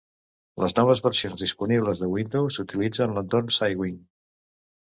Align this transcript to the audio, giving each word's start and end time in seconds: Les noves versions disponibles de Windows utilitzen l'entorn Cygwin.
Les 0.63 0.73
noves 0.77 1.01
versions 1.07 1.43
disponibles 1.43 2.01
de 2.05 2.09
Windows 2.15 2.57
utilitzen 2.65 3.15
l'entorn 3.19 3.55
Cygwin. 3.59 4.01